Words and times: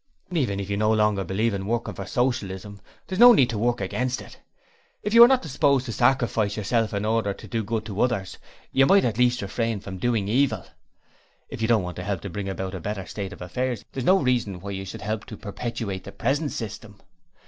'Even 0.31 0.59
if 0.59 0.67
you 0.67 0.77
no 0.77 0.91
longer 0.91 1.23
believe 1.23 1.53
in 1.53 1.67
working 1.67 1.93
for 1.93 2.07
Socialism, 2.07 2.81
there's 3.05 3.19
no 3.19 3.33
need 3.33 3.51
to 3.51 3.57
work 3.59 3.81
AGAINST 3.81 4.19
it. 4.23 4.41
If 5.03 5.13
you 5.13 5.23
are 5.23 5.27
not 5.27 5.43
disposed 5.43 5.85
to 5.85 5.91
sacrifice 5.91 6.57
yourself 6.57 6.91
in 6.95 7.05
order 7.05 7.35
to 7.35 7.47
do 7.47 7.63
good 7.63 7.85
to 7.85 8.01
others, 8.01 8.39
you 8.71 8.87
might 8.87 9.05
at 9.05 9.19
least 9.19 9.43
refrain 9.43 9.79
from 9.79 9.99
doing 9.99 10.27
evil. 10.27 10.65
If 11.49 11.61
you 11.61 11.67
don't 11.67 11.83
want 11.83 11.97
to 11.97 12.03
help 12.03 12.21
to 12.21 12.31
bring 12.31 12.49
about 12.49 12.73
a 12.73 12.79
better 12.79 13.05
state 13.05 13.31
of 13.31 13.43
affairs, 13.43 13.85
there's 13.91 14.03
no 14.03 14.17
reason 14.17 14.59
why 14.59 14.71
you 14.71 14.85
should 14.85 15.01
help 15.03 15.23
to 15.25 15.37
perpetuate 15.37 16.03
the 16.05 16.11
present 16.11 16.51
system.' 16.51 16.95